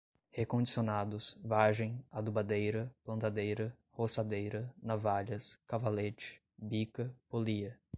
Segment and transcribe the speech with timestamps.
[0.31, 7.79] recondicionados, vagem, adubadeira, plantadeira, roçadeira, navalhas, cavalete, bica, polia